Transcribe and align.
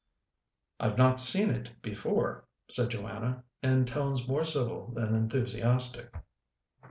"I've 0.79 0.97
not 0.97 1.19
seen 1.19 1.51
it 1.51 1.79
before," 1.83 2.45
said 2.71 2.89
Joanna, 2.89 3.43
in 3.61 3.85
tones 3.85 4.27
more 4.27 4.43
civil 4.43 4.87
than 4.93 5.13
enthusiastic. 5.13 6.11